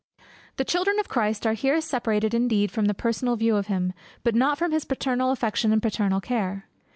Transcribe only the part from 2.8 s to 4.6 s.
the personal view of him; but not